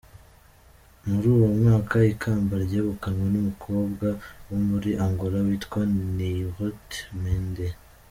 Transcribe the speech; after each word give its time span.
Muri 1.09 1.27
uwo 1.35 1.47
mwaka 1.57 1.97
ikamba 2.13 2.53
ryegukanwe 2.65 3.25
n’umukobwa 3.33 4.07
wo 4.47 4.57
muri 4.67 4.89
Angola 5.05 5.37
witwa 5.47 5.81
Neurite 6.15 6.99
Mendes. 7.21 7.75